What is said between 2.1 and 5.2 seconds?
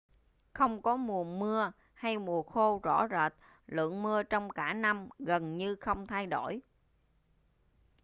mùa khô rõ rệt lượng mưa trong cả năm